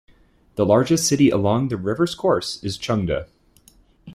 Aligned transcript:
The 0.55 0.65
largest 0.65 1.07
city 1.07 1.29
along 1.29 1.67
the 1.67 1.77
river's 1.77 2.15
course 2.15 2.63
is 2.63 2.75
Chengde. 2.79 3.27